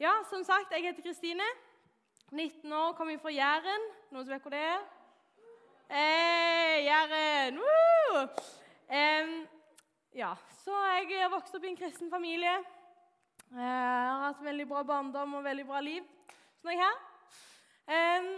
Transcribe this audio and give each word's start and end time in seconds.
Ja, 0.00 0.10
som 0.26 0.44
sagt, 0.44 0.72
jeg 0.72 0.82
heter 0.82 1.02
Kristine. 1.02 1.44
19 2.30 2.72
år, 2.72 2.92
kommer 2.92 3.18
fra 3.18 3.30
Jæren. 3.30 3.84
Noen 4.10 4.24
som 4.24 4.32
vet 4.34 4.42
hvor 4.42 4.50
det 4.50 4.58
er? 4.58 4.80
Hey, 5.86 6.80
Jæren! 6.82 7.60
Woo! 7.62 8.24
Um, 8.90 9.30
ja, 10.14 10.32
så 10.64 10.74
jeg 10.98 11.22
har 11.22 11.30
vokst 11.30 11.54
opp 11.54 11.62
i 11.62 11.70
en 11.70 11.78
kristen 11.78 12.10
familie. 12.10 12.56
Jeg 13.54 13.62
har 13.62 14.26
hatt 14.26 14.42
veldig 14.42 14.66
bra 14.74 14.82
barndom 14.82 15.38
og 15.38 15.46
veldig 15.46 15.70
bra 15.70 15.86
liv. 15.86 16.02
Sånn 16.58 16.74
er 16.74 16.80
jeg 16.80 16.90
her. 16.90 17.00
Um, 18.18 18.30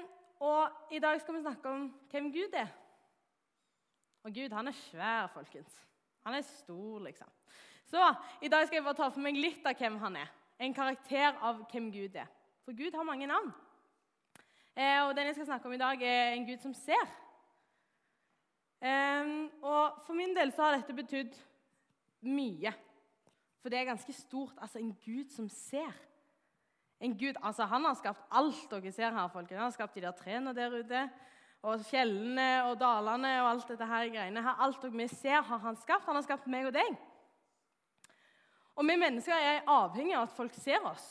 og 0.45 0.93
i 0.93 1.00
dag 1.00 1.25
skal 1.25 1.38
vi 1.38 1.45
snakke 1.48 1.73
om 1.73 1.91
hvem 2.12 2.32
Gud 2.36 2.62
er. 2.66 2.68
Og 4.29 4.34
Gud, 4.34 4.52
han 4.52 4.68
er 4.68 4.82
svær, 4.84 5.32
folkens. 5.32 5.80
Han 6.29 6.36
er 6.36 6.45
stor, 6.52 7.00
liksom. 7.09 7.32
Så 7.88 8.11
i 8.45 8.52
dag 8.52 8.68
skal 8.68 8.82
jeg 8.82 8.91
bare 8.91 9.00
ta 9.07 9.09
for 9.09 9.25
meg 9.25 9.41
litt 9.41 9.64
av 9.64 9.80
hvem 9.80 9.96
han 10.04 10.27
er. 10.27 10.43
En 10.59 10.75
karakter 10.75 11.36
av 11.45 11.61
hvem 11.70 11.91
Gud 11.93 12.16
er. 12.16 12.29
For 12.64 12.77
Gud 12.77 12.95
har 12.97 13.05
mange 13.05 13.28
navn. 13.28 13.52
Eh, 14.77 15.02
og 15.05 15.14
den 15.16 15.28
jeg 15.28 15.37
skal 15.37 15.47
snakke 15.47 15.69
om 15.69 15.77
i 15.77 15.80
dag, 15.80 16.02
er 16.02 16.33
en 16.34 16.47
Gud 16.48 16.59
som 16.62 16.74
ser. 16.74 17.12
Eh, 18.80 19.30
og 19.62 20.02
for 20.06 20.16
min 20.16 20.34
del 20.37 20.52
så 20.52 20.66
har 20.66 20.78
dette 20.78 20.97
betydd 20.97 21.37
mye. 22.27 22.73
For 23.62 23.73
det 23.73 23.80
er 23.80 23.88
ganske 23.91 24.12
stort. 24.12 24.56
Altså 24.62 24.78
en 24.78 24.95
Gud 25.05 25.33
som 25.34 25.48
ser. 25.48 25.92
En 27.00 27.19
Gud, 27.19 27.36
altså 27.42 27.64
Han 27.64 27.84
har 27.84 27.95
skapt 27.95 28.23
alt 28.30 28.70
dere 28.70 28.92
ser 28.92 29.11
her. 29.11 29.28
folkene. 29.28 29.59
Han 29.59 29.70
har 29.70 29.77
skapt 29.77 29.95
de 29.95 30.00
der 30.00 30.12
trærne 30.12 30.55
der 30.55 30.78
ute, 30.78 31.11
og 31.62 31.80
fjellene 31.84 32.64
og 32.64 32.80
dalene 32.80 33.42
og 33.42 33.50
alt 33.50 33.69
dette 33.69 33.86
her 33.86 34.09
greiene. 34.09 34.42
Her, 34.42 34.62
alt 34.62 34.83
dere 34.83 35.09
ser, 35.09 35.42
har 35.42 35.59
han 35.59 35.77
skapt. 35.77 36.06
Han 36.06 36.14
har 36.14 36.23
skapt 36.23 36.47
meg 36.47 36.66
og 36.66 36.73
deg. 36.73 36.97
Og 38.77 38.85
vi 38.85 38.97
mennesker 39.01 39.35
er 39.35 39.65
avhengig 39.73 40.16
av 40.16 40.27
at 40.27 40.35
folk 40.37 40.55
ser 40.61 40.84
oss. 40.84 41.05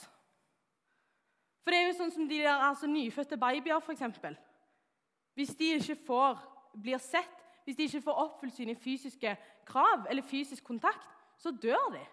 For 1.65 1.73
det 1.73 1.79
er 1.81 1.87
jo 1.87 1.97
sånn 1.97 2.13
som 2.13 2.27
de 2.29 2.43
der 2.43 2.61
altså, 2.61 2.85
nyfødte 2.89 3.39
babyer, 3.41 3.81
f.eks. 3.81 4.03
Hvis 5.33 5.55
de 5.57 5.71
ikke 5.79 5.97
får, 6.05 6.37
blir 6.77 7.01
sett, 7.01 7.41
hvis 7.65 7.79
de 7.79 7.87
ikke 7.87 8.03
får 8.05 8.19
oppfylt 8.21 8.53
sine 8.53 8.75
fysiske 8.77 9.31
krav 9.65 10.05
eller 10.09 10.25
fysisk 10.25 10.63
kontakt, 10.63 11.07
så 11.41 11.51
dør 11.51 11.89
de. 11.95 12.03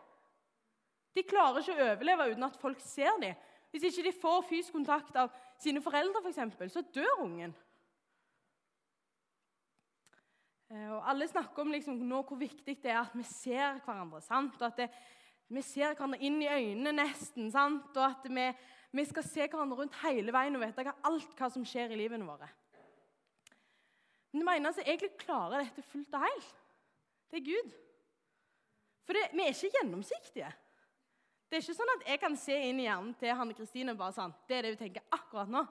De 1.12 1.24
klarer 1.28 1.60
ikke 1.60 1.76
å 1.76 1.90
overleve 1.90 2.30
uten 2.32 2.48
at 2.48 2.56
folk 2.60 2.80
ser 2.80 3.12
dem. 3.20 3.36
Hvis 3.72 3.84
ikke 3.90 4.06
de 4.08 4.14
får 4.22 4.40
fysisk 4.48 4.72
kontakt 4.76 5.16
av 5.20 5.28
sine 5.60 5.84
foreldre, 5.84 6.22
for 6.22 6.32
eksempel, 6.32 6.72
så 6.72 6.80
dør 6.94 7.20
ungen. 7.26 7.52
Eh, 10.72 10.88
og 10.96 11.04
Alle 11.12 11.28
snakker 11.28 11.64
om 11.64 11.72
liksom, 11.72 12.00
nå 12.08 12.22
hvor 12.24 12.40
viktig 12.40 12.78
det 12.82 12.92
er 12.92 13.02
at 13.04 13.16
vi 13.16 13.24
ser 13.28 13.80
hverandre. 13.84 14.20
sant? 14.24 14.56
Og 14.56 14.66
at 14.68 14.80
det, 14.80 14.88
vi 15.52 15.62
ser 15.64 15.92
hverandre 15.92 16.20
inn 16.24 16.40
i 16.42 16.48
øynene 16.50 16.94
nesten. 16.96 17.50
sant? 17.52 17.90
Og 17.96 18.04
at 18.06 18.26
vi, 18.28 18.46
vi 18.92 19.04
skal 19.08 19.26
se 19.26 19.46
hverandre 19.46 19.78
rundt 19.82 20.00
hele 20.02 20.34
veien 20.34 20.56
og 20.56 20.64
vite 20.64 20.94
alt 21.04 21.36
hva 21.38 21.50
som 21.52 21.66
skjer 21.66 21.92
i 21.92 22.00
livene 22.00 22.28
våre. 22.28 22.48
Men 24.32 24.48
det 24.48 24.56
eneste 24.56 24.80
som 24.80 24.88
egentlig 24.88 25.12
klarer 25.20 25.66
dette 25.66 25.84
fullt 25.84 26.14
og 26.16 26.24
helt, 26.24 26.60
det 27.30 27.40
er 27.40 27.48
Gud. 27.50 27.72
For 29.04 29.18
det, 29.18 29.26
vi 29.36 29.44
er 29.44 29.52
ikke 29.52 29.76
gjennomsiktige. 29.76 30.48
Det 31.48 31.58
er 31.58 31.64
ikke 31.66 31.76
sånn 31.76 31.94
at 31.98 32.06
jeg 32.08 32.20
kan 32.22 32.36
se 32.40 32.56
inn 32.70 32.78
i 32.80 32.86
hjernen 32.86 33.12
til 33.20 33.34
Hanne 33.36 33.56
Kristine 33.56 33.92
og 33.92 34.00
bare 34.00 34.16
sånn, 34.16 34.32
det 34.48 34.56
er 34.56 34.64
det 34.64 34.70
hun 34.72 34.80
tenker 34.80 35.04
akkurat 35.12 35.52
nå. 35.52 35.66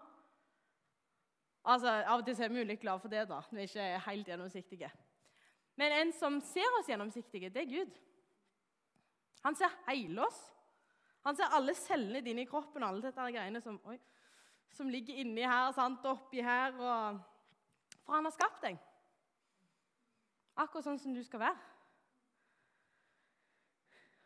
Altså, 1.62 1.90
Av 1.90 2.20
og 2.20 2.26
til 2.26 2.38
er 2.38 2.54
vi 2.54 2.62
ulikt 2.62 2.84
glad 2.84 3.02
for 3.02 3.10
det, 3.10 3.24
da. 3.30 3.40
Vi 3.50 3.64
er 3.64 3.70
ikke 3.70 4.06
helt 4.08 4.30
gjennomsiktige. 4.30 4.92
Men 5.82 5.96
en 5.98 6.14
som 6.14 6.38
ser 6.46 6.78
oss 6.78 6.90
gjennomsiktige, 6.90 7.50
det 7.54 7.64
er 7.64 7.70
Gud. 7.70 7.98
Han 9.46 9.58
ser 9.58 9.74
hele 9.88 10.26
oss. 10.26 10.40
Han 11.26 11.38
ser 11.38 11.54
alle 11.54 11.74
cellene 11.78 12.22
dine 12.26 12.46
i 12.46 12.50
kroppen, 12.50 12.84
alle 12.84 13.04
dette 13.04 13.28
greiene 13.34 13.62
som, 13.62 13.78
oi, 13.90 13.98
som 14.74 14.90
ligger 14.90 15.20
inni 15.22 15.44
her 15.46 15.74
sant, 15.76 16.06
og 16.06 16.18
oppi 16.18 16.42
her. 16.46 16.78
Og... 16.78 17.20
For 18.06 18.18
han 18.18 18.26
har 18.26 18.36
skapt 18.36 18.64
deg. 18.66 18.80
Akkurat 20.62 20.88
sånn 20.88 21.00
som 21.02 21.14
du 21.16 21.22
skal 21.26 21.44
være. 21.46 21.68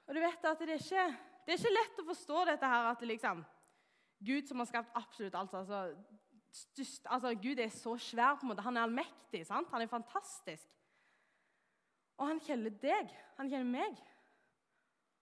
Og 0.05 0.15
du 0.15 0.21
vet 0.21 0.45
at 0.45 0.61
det 0.61 0.75
er 0.75 0.81
ikke, 0.83 1.05
det 1.45 1.53
er 1.53 1.59
ikke 1.59 1.73
lett 1.73 2.01
å 2.01 2.07
forstå 2.11 2.43
dette 2.51 2.69
her 2.69 2.91
at 2.91 3.01
det 3.01 3.09
liksom, 3.09 3.41
Gud 4.25 4.47
som 4.47 4.61
har 4.61 4.69
skapt 4.69 4.97
absolutt 4.97 5.35
alt 5.37 5.53
altså, 5.57 5.79
styrst, 6.55 7.07
altså, 7.11 7.33
Gud 7.41 7.59
er 7.59 7.71
så 7.73 7.97
svær. 7.97 8.35
på 8.35 8.45
en 8.45 8.53
måte. 8.53 8.65
Han 8.65 8.77
er 8.77 8.85
allmektig. 8.85 9.45
sant? 9.47 9.69
Han 9.71 9.81
er 9.81 9.91
fantastisk. 9.91 10.69
Og 12.17 12.27
han 12.27 12.39
kjenner 12.39 12.71
deg. 12.81 13.11
Han 13.37 13.49
kjenner 13.49 13.71
meg. 13.71 13.97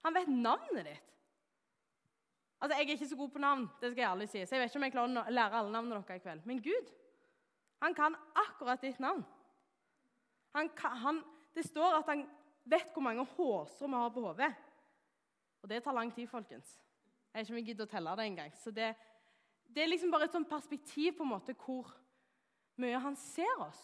Han 0.04 0.16
vet 0.16 0.30
navnet 0.32 0.86
ditt. 0.86 1.10
Altså, 2.64 2.78
Jeg 2.78 2.86
er 2.88 2.96
ikke 2.96 3.08
så 3.08 3.16
god 3.20 3.30
på 3.30 3.40
navn, 3.44 3.64
det 3.82 3.92
skal 3.92 4.02
jeg 4.02 4.10
ærlig 4.10 4.30
si, 4.30 4.46
så 4.46 4.56
jeg 4.56 4.62
vet 4.62 4.72
ikke 4.72 4.80
om 4.80 4.84
jeg 4.88 4.94
klarer 4.96 5.24
å 5.24 5.32
lære 5.36 5.58
alle 5.60 5.72
navnene 5.72 5.98
deres 6.00 6.22
i 6.22 6.24
kveld. 6.24 6.46
Men 6.48 6.62
Gud, 6.64 6.92
han 7.84 7.96
kan 7.96 8.16
akkurat 8.40 8.82
ditt 8.82 9.00
navn. 9.04 9.26
Han 10.56 10.70
kan, 10.78 10.98
han, 10.98 11.20
det 11.56 11.66
står 11.68 11.98
at 11.98 12.12
han 12.14 12.24
vet 12.64 12.94
hvor 12.94 13.04
mange 13.04 13.26
hårstrå 13.36 13.90
vi 13.90 14.00
har 14.00 14.14
på 14.16 14.24
hodet. 14.24 14.54
Og 15.64 15.70
det 15.70 15.82
tar 15.84 15.96
lang 15.96 16.14
tid, 16.16 16.28
folkens. 16.28 16.78
Jeg 17.34 17.42
er 17.42 17.58
ikke 17.58 17.74
jeg 17.74 17.82
å 17.84 17.90
telle 17.90 18.16
det 18.16 18.30
engang. 18.30 18.56
Så 18.56 18.72
det, 18.72 18.94
det 19.68 19.84
er 19.84 19.92
liksom 19.92 20.12
bare 20.14 20.30
et 20.30 20.36
sånt 20.36 20.50
perspektiv 20.50 21.18
på 21.18 21.26
en 21.26 21.34
måte 21.34 21.56
hvor 21.66 21.90
mye 22.80 23.00
han 23.00 23.16
ser 23.20 23.60
oss. 23.64 23.80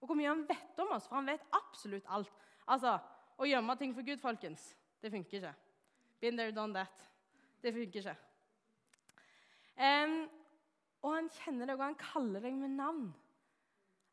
Og 0.00 0.08
hvor 0.08 0.16
mye 0.16 0.30
han 0.30 0.44
vet 0.48 0.80
om 0.80 0.92
oss, 0.96 1.08
for 1.08 1.18
han 1.20 1.28
vet 1.28 1.44
absolutt 1.52 2.08
alt. 2.08 2.32
Altså, 2.66 2.98
Å 3.40 3.46
gjemme 3.48 3.72
ting 3.80 3.94
for 3.96 4.04
Gud, 4.04 4.20
folkens, 4.20 4.74
det 5.02 5.10
funker 5.12 5.36
ikke. 5.38 5.54
Been 6.20 6.36
there, 6.36 6.52
done 6.52 6.74
that. 6.74 7.06
Det 7.62 7.72
funker 7.74 8.00
ikke. 8.00 8.16
Um, 9.80 10.18
og 11.00 11.14
han 11.14 11.30
kjenner 11.32 11.70
deg, 11.70 11.78
og 11.78 11.86
han 11.86 11.96
kaller 12.00 12.44
deg 12.44 12.56
med 12.60 12.76
navn. 12.76 13.06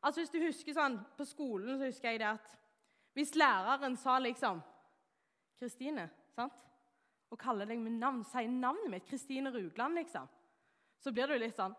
Altså 0.02 0.22
hvis 0.22 0.32
du 0.32 0.38
husker 0.40 0.76
sånn, 0.76 0.96
På 1.18 1.26
skolen 1.26 1.78
så 1.78 1.88
husker 1.88 2.14
jeg 2.14 2.22
det 2.22 2.30
at 2.30 2.54
hvis 3.18 3.34
læreren 3.34 3.96
sa 3.98 4.18
liksom 4.22 4.60
Kristine, 5.58 6.04
sant? 6.36 6.54
og 7.28 7.38
kaller 7.40 7.66
deg 7.66 7.80
med 7.82 7.98
navn, 7.98 8.22
sier 8.24 8.48
navnet 8.48 8.92
mitt, 8.92 9.08
Kristine 9.08 9.50
Rugland, 9.52 9.98
liksom, 9.98 10.28
så 11.02 11.12
blir 11.12 11.26
du 11.28 11.34
litt 11.36 11.58
sånn 11.58 11.74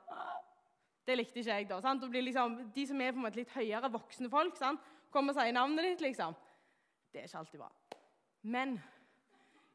Det 1.08 1.16
likte 1.16 1.40
ikke 1.40 1.56
jeg, 1.56 1.68
da. 1.70 1.80
sant? 1.82 2.04
Liksom, 2.12 2.58
de 2.76 2.84
som 2.86 3.02
er 3.02 3.14
på 3.16 3.18
en 3.18 3.24
måte 3.24 3.40
litt 3.40 3.56
høyere 3.56 3.90
voksne 3.90 4.30
folk, 4.30 4.60
sant? 4.60 4.84
kommer 5.10 5.34
og 5.34 5.40
sier 5.40 5.56
navnet 5.56 5.88
ditt, 5.88 6.04
liksom. 6.06 6.36
Det 7.10 7.24
er 7.24 7.26
ikke 7.26 7.40
alltid 7.40 7.64
bra. 7.64 7.70
Men 8.42 8.76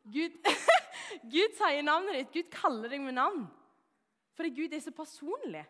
Gud, 0.04 0.36
Gud 1.34 1.56
sier 1.56 1.84
navnet 1.84 2.18
ditt. 2.18 2.32
Gud 2.34 2.50
kaller 2.52 2.92
deg 2.92 3.02
med 3.04 3.16
navn. 3.16 3.46
Fordi 4.34 4.50
Gud 4.54 4.74
er 4.74 4.82
så 4.84 4.92
personlig. 4.94 5.64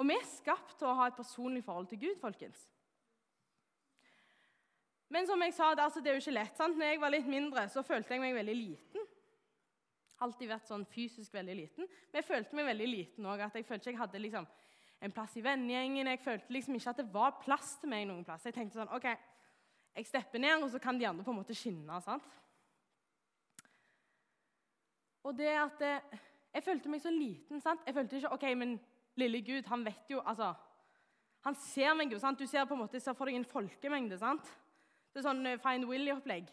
Og 0.00 0.06
vi 0.08 0.16
er 0.16 0.28
skapt 0.30 0.78
til 0.80 0.88
å 0.88 0.96
ha 0.96 1.10
et 1.10 1.18
personlig 1.18 1.62
forhold 1.66 1.90
til 1.90 2.00
Gud, 2.00 2.20
folkens. 2.22 2.62
Men 5.10 5.26
som 5.26 5.42
jeg 5.42 5.52
sa, 5.56 5.72
det, 5.74 5.84
er 6.06 6.14
jo 6.14 6.22
ikke 6.22 6.36
lett. 6.36 6.56
sant? 6.56 6.78
Når 6.78 6.92
jeg 6.92 7.00
var 7.02 7.12
litt 7.12 7.28
mindre, 7.28 7.66
så 7.68 7.82
følte 7.82 8.14
jeg 8.14 8.22
meg 8.22 8.36
veldig 8.38 8.54
liten. 8.54 9.08
Alltid 10.22 10.52
vært 10.52 10.70
sånn 10.70 10.86
fysisk 10.88 11.34
veldig 11.34 11.56
liten. 11.58 11.88
Men 11.88 12.20
jeg 12.20 12.28
følte 12.28 12.56
meg 12.56 12.68
veldig 12.70 12.88
liten 12.88 13.26
òg. 13.26 13.42
Jeg 13.42 13.66
følte 13.66 13.82
ikke 13.82 13.96
jeg 13.96 14.00
hadde 14.04 14.22
liksom, 14.22 14.46
en 15.00 15.14
plass 15.16 15.34
i 15.40 15.42
vennegjengen. 15.44 16.12
Jeg 16.14 16.22
følte 16.22 16.54
liksom 16.54 16.78
ikke 16.78 16.94
at 16.94 17.02
det 17.02 17.08
var 17.12 17.40
plass 17.42 17.74
til 17.82 17.90
meg 17.90 18.06
noen 18.08 18.22
plass. 18.24 18.46
Jeg 18.46 18.54
tenkte 18.54 18.78
sånn 18.78 18.94
OK, 18.94 19.08
jeg 19.98 20.06
stepper 20.06 20.44
ned, 20.44 20.62
og 20.62 20.70
så 20.70 20.78
kan 20.80 21.00
de 21.00 21.08
andre 21.10 21.26
på 21.26 21.34
en 21.34 21.40
måte 21.40 21.58
skinne. 21.58 22.00
sant? 22.04 22.30
Og 25.24 25.36
det 25.38 25.50
at 25.52 25.82
eh, 25.82 26.18
Jeg 26.54 26.62
følte 26.62 26.88
meg 26.88 27.00
så 27.00 27.10
liten. 27.10 27.60
sant? 27.60 27.80
Jeg 27.86 27.94
følte 27.94 28.16
ikke 28.16 28.32
OK, 28.32 28.42
men 28.56 28.80
lille 29.16 29.42
Gud, 29.42 29.68
han 29.68 29.84
vet 29.84 30.10
jo 30.10 30.22
altså, 30.26 30.54
Han 31.44 31.54
ser 31.54 31.94
meg 31.94 32.12
jo. 32.12 32.18
sant? 32.18 32.38
Du 32.38 32.46
ser 32.46 32.64
på 32.64 32.74
en 32.74 32.80
måte, 32.80 33.00
ser 33.00 33.14
for 33.14 33.24
deg 33.26 33.36
en 33.38 33.44
folkemengde. 33.44 34.18
sant? 34.18 34.44
Det 35.12 35.20
er 35.20 35.28
sånn 35.28 35.46
eh, 35.46 35.60
Find 35.62 35.86
Willy-opplegg. 35.88 36.46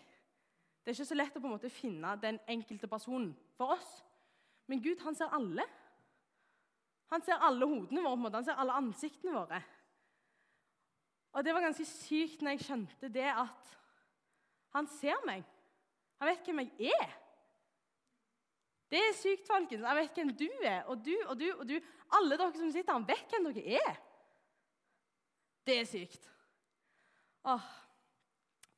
Det 0.83 0.93
er 0.93 0.95
ikke 0.95 1.09
så 1.09 1.17
lett 1.17 1.35
å 1.35 1.41
på 1.41 1.49
en 1.49 1.55
måte 1.57 1.69
finne 1.69 2.13
den 2.21 2.39
enkelte 2.47 2.87
personen 2.87 3.33
for 3.57 3.73
oss. 3.75 3.89
Men 4.67 4.81
Gud 4.83 5.01
han 5.03 5.15
ser 5.15 5.33
alle. 5.35 5.65
Han 7.11 7.23
ser 7.23 7.43
alle 7.43 7.65
hodene 7.67 8.03
våre, 8.03 8.15
på 8.15 8.19
en 8.19 8.23
måte. 8.23 8.39
han 8.39 8.45
ser 8.47 8.59
alle 8.61 8.77
ansiktene 8.79 9.33
våre. 9.35 9.59
Og 11.33 11.43
Det 11.43 11.53
var 11.53 11.61
ganske 11.61 11.85
sykt 11.85 12.41
når 12.41 12.55
jeg 12.55 12.65
skjønte 12.65 13.09
det 13.13 13.27
at 13.29 13.73
han 14.73 14.87
ser 14.87 15.19
meg. 15.27 15.43
Han 16.19 16.29
vet 16.31 16.47
hvem 16.47 16.63
jeg 16.63 16.93
er. 16.95 17.11
Det 18.91 18.99
er 18.99 19.15
sykt, 19.19 19.47
folkens. 19.47 19.83
Jeg 19.83 19.95
vet 19.95 20.19
hvem 20.19 20.29
du 20.37 20.47
er, 20.63 20.83
og 20.87 21.01
du 21.05 21.15
og 21.27 21.39
du 21.39 21.47
og 21.57 21.65
du. 21.67 21.75
Alle 22.15 22.37
dere 22.39 22.53
som 22.55 22.71
sitter 22.71 22.93
her, 22.93 23.07
vet 23.07 23.33
hvem 23.33 23.49
dere 23.51 23.81
er. 23.81 23.97
Det 25.67 25.79
er 25.79 25.89
sykt. 25.89 26.29
Åh, 27.47 27.67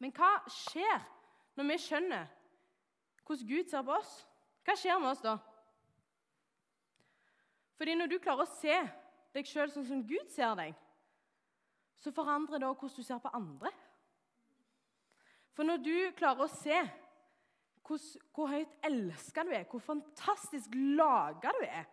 men 0.02 0.14
hva 0.16 0.32
skjer 0.50 1.06
når 1.58 1.68
vi 1.70 1.78
skjønner 1.84 2.28
hvordan 3.26 3.48
Gud 3.48 3.70
ser 3.70 3.86
på 3.86 3.94
oss? 3.94 4.14
Hva 4.66 4.76
skjer 4.78 4.98
med 5.02 5.12
oss 5.12 5.22
da? 5.22 5.36
Fordi 7.78 7.94
når 7.96 8.10
du 8.10 8.18
klarer 8.20 8.48
å 8.48 8.54
se 8.58 8.78
deg 9.36 9.46
sjøl 9.46 9.70
sånn 9.70 9.86
som 9.86 10.02
Gud 10.10 10.32
ser 10.34 10.56
deg, 10.58 10.74
så 12.02 12.12
forandrer 12.16 12.62
det 12.62 12.68
også 12.68 12.82
hvordan 12.88 12.98
du 12.98 13.06
ser 13.06 13.22
på 13.22 13.34
andre. 13.38 13.72
For 15.54 15.68
når 15.68 15.84
du 15.86 15.96
klarer 16.18 16.48
å 16.48 16.52
se 16.52 16.80
hvor, 17.90 18.02
hvor 18.36 18.52
høyt 18.52 18.76
elska 18.86 19.44
du 19.48 19.54
er, 19.56 19.66
hvor 19.70 19.82
fantastisk 19.82 20.76
laga 21.00 21.54
du 21.58 21.64
er, 21.66 21.88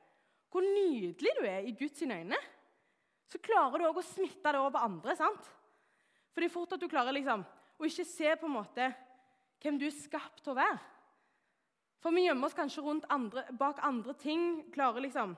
hvor 0.53 0.65
nydelig 0.65 1.33
du 1.39 1.47
er 1.49 1.65
i 1.65 1.75
Guds 1.77 2.03
øyne, 2.03 2.39
så 3.27 3.41
klarer 3.43 3.81
du 3.81 3.89
òg 3.89 4.01
å 4.01 4.05
smitte 4.07 4.53
det 4.53 4.61
over 4.61 4.77
på 4.77 4.85
andre. 4.87 5.17
sant? 5.17 5.49
For 6.33 6.43
det 6.43 6.51
er 6.51 6.55
fort 6.55 6.77
at 6.77 6.83
du 6.83 6.89
klarer 6.89 7.17
liksom, 7.17 7.43
å 7.77 7.89
ikke 7.89 8.07
se 8.07 8.35
på 8.37 8.47
en 8.49 8.57
måte 8.59 8.91
hvem 9.63 9.81
du 9.81 9.87
er 9.89 9.97
skapt 9.97 10.45
til 10.45 10.53
å 10.53 10.59
være. 10.61 10.79
For 12.05 12.15
vi 12.15 12.27
gjemmer 12.27 12.47
oss 12.47 12.55
kanskje 12.55 12.85
andre, 13.11 13.47
bak 13.57 13.81
andre 13.83 14.15
ting. 14.21 14.43
Klarer 14.75 15.03
liksom 15.03 15.35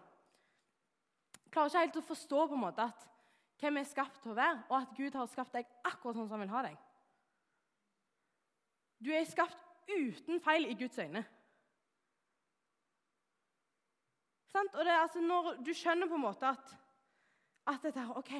Klarer 1.48 1.70
ikke 1.70 1.84
helt 1.86 1.96
å 1.96 2.08
forstå 2.10 2.42
på 2.50 2.56
en 2.58 2.60
måte 2.60 2.84
at 2.84 3.06
hvem 3.58 3.78
er 3.80 3.86
skapt 3.88 4.18
til 4.20 4.34
å 4.34 4.36
være, 4.36 4.58
og 4.68 4.74
at 4.82 4.90
Gud 4.98 5.14
har 5.16 5.30
skapt 5.32 5.54
deg 5.56 5.70
akkurat 5.88 6.18
sånn 6.18 6.28
som 6.28 6.36
han 6.36 6.44
vil 6.44 6.52
ha 6.52 6.64
deg. 6.66 6.76
Du 9.00 9.08
er 9.14 9.24
skapt 9.26 9.67
uten 9.88 10.40
feil 10.44 10.68
i 10.68 10.76
Guds 10.78 10.98
øyne. 10.98 11.24
Sant? 14.52 14.74
Og 14.74 14.84
det 14.84 14.94
altså 14.96 15.20
Når 15.20 15.54
du 15.66 15.72
skjønner 15.74 16.08
på 16.08 16.14
en 16.14 16.26
måte 16.26 16.46
at, 16.46 16.76
at 17.66 17.82
dette 17.82 18.00
her, 18.00 18.16
OK, 18.16 18.32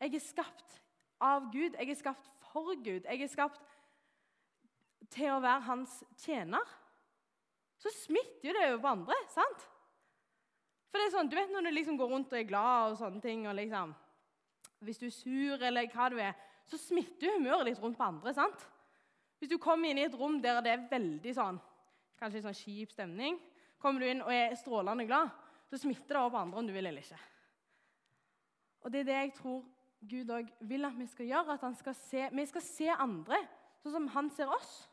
jeg 0.00 0.14
er 0.14 0.24
skapt 0.24 0.82
av 1.20 1.50
Gud, 1.52 1.76
jeg 1.76 1.90
er 1.90 1.98
skapt 1.98 2.30
for 2.52 2.74
Gud, 2.74 3.04
jeg 3.04 3.22
er 3.22 3.32
skapt 3.32 3.60
til 5.10 5.32
å 5.34 5.40
være 5.42 5.66
hans 5.66 6.04
tjener 6.16 6.76
så 7.80 7.90
smitter 7.94 8.50
jo 8.50 8.54
det 8.56 8.66
over 8.68 8.80
på 8.82 8.92
andre. 8.92 9.16
sant? 9.32 9.66
For 10.90 10.98
det 10.98 11.06
er 11.06 11.14
sånn, 11.14 11.30
Du 11.30 11.36
vet 11.38 11.52
når 11.52 11.64
du 11.64 11.70
liksom 11.72 11.96
går 11.96 12.10
rundt 12.12 12.32
og 12.32 12.38
er 12.38 12.48
glad 12.48 12.92
og 12.92 12.98
sånne 12.98 13.22
ting 13.24 13.46
og 13.48 13.56
liksom, 13.56 13.94
Hvis 14.80 14.98
du 14.98 15.06
er 15.06 15.12
sur 15.14 15.62
eller 15.62 15.88
hva 15.92 16.08
du 16.08 16.18
er, 16.18 16.34
så 16.64 16.78
smitter 16.78 17.36
humøret 17.36 17.66
litt 17.68 17.80
rundt 17.82 17.98
på 17.98 18.04
andre. 18.04 18.34
sant? 18.34 18.68
Hvis 19.40 19.50
du 19.50 19.56
kommer 19.58 19.88
inn 19.88 19.98
i 19.98 20.04
et 20.04 20.16
rom 20.16 20.36
der 20.42 20.60
det 20.60 20.72
er 20.74 20.88
veldig 20.90 21.32
sånn, 21.32 21.58
kanskje 22.20 22.44
sånn 22.44 22.56
kjip 22.56 22.92
stemning, 22.92 23.38
kommer 23.80 24.02
du 24.02 24.10
inn 24.10 24.20
og 24.20 24.32
er 24.34 24.52
strålende 24.60 25.06
glad, 25.08 25.32
så 25.70 25.80
smitter 25.80 26.12
det 26.12 26.20
over 26.20 26.34
på 26.34 26.42
andre 26.42 26.60
om 26.60 26.68
du 26.68 26.74
vil 26.74 26.90
eller 26.90 27.00
ikke. 27.00 27.20
Og 28.84 28.92
Det 28.92 29.00
er 29.00 29.08
det 29.08 29.16
jeg 29.16 29.32
tror 29.38 29.64
Gud 30.10 30.30
òg 30.32 30.52
vil 30.68 30.84
at 30.84 30.96
vi 30.96 31.06
skal 31.06 31.26
gjøre. 31.26 31.56
at 31.56 31.76
skal 31.76 31.94
se, 31.94 32.28
Vi 32.32 32.46
skal 32.46 32.62
se 32.62 32.88
andre 32.88 33.40
sånn 33.82 33.92
som 33.92 34.08
han 34.08 34.30
ser 34.30 34.48
oss. 34.48 34.88